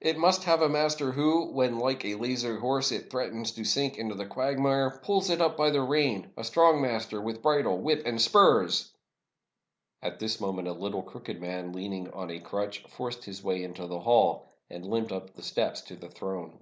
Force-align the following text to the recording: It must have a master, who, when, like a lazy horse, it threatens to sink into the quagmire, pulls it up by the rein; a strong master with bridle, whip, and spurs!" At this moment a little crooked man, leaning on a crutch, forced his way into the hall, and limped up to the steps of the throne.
It 0.00 0.16
must 0.16 0.44
have 0.44 0.62
a 0.62 0.70
master, 0.70 1.12
who, 1.12 1.52
when, 1.52 1.78
like 1.78 2.02
a 2.02 2.14
lazy 2.14 2.56
horse, 2.56 2.90
it 2.90 3.10
threatens 3.10 3.52
to 3.52 3.62
sink 3.64 3.98
into 3.98 4.14
the 4.14 4.24
quagmire, 4.24 4.98
pulls 5.04 5.28
it 5.28 5.42
up 5.42 5.54
by 5.58 5.68
the 5.68 5.82
rein; 5.82 6.30
a 6.34 6.44
strong 6.44 6.80
master 6.80 7.20
with 7.20 7.42
bridle, 7.42 7.76
whip, 7.76 8.00
and 8.06 8.18
spurs!" 8.22 8.94
At 10.00 10.18
this 10.18 10.40
moment 10.40 10.66
a 10.68 10.72
little 10.72 11.02
crooked 11.02 11.42
man, 11.42 11.74
leaning 11.74 12.10
on 12.12 12.30
a 12.30 12.40
crutch, 12.40 12.84
forced 12.88 13.26
his 13.26 13.44
way 13.44 13.62
into 13.62 13.86
the 13.86 14.00
hall, 14.00 14.46
and 14.70 14.86
limped 14.86 15.12
up 15.12 15.26
to 15.26 15.36
the 15.36 15.42
steps 15.42 15.90
of 15.90 16.00
the 16.00 16.08
throne. 16.08 16.58